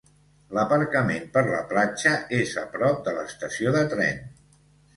[0.57, 4.21] L'aparcament per la platja és a prop de l'estació de tren.